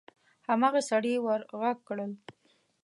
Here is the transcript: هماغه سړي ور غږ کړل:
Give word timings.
هماغه 0.49 0.81
سړي 0.89 1.13
ور 1.25 1.41
غږ 1.61 1.77
کړل: 1.87 2.11